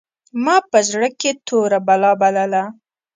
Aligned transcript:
ما 0.43 0.55
په 0.71 0.79
زړه 0.89 1.07
کښې 1.19 1.31
توره 1.47 1.79
بلا 1.87 2.11
بلله. 2.21 2.63